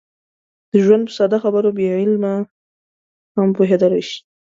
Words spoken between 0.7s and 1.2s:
د ژوند په